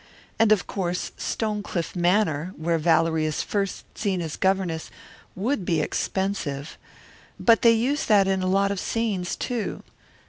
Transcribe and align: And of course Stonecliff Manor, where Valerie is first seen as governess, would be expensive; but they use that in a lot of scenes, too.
And 0.39 0.51
of 0.51 0.65
course 0.65 1.11
Stonecliff 1.15 1.95
Manor, 1.95 2.55
where 2.57 2.79
Valerie 2.79 3.27
is 3.27 3.43
first 3.43 3.85
seen 3.95 4.19
as 4.19 4.35
governess, 4.35 4.89
would 5.35 5.63
be 5.63 5.79
expensive; 5.79 6.75
but 7.39 7.61
they 7.61 7.73
use 7.73 8.05
that 8.07 8.27
in 8.27 8.41
a 8.41 8.47
lot 8.47 8.71
of 8.71 8.79
scenes, 8.79 9.35
too. 9.35 9.83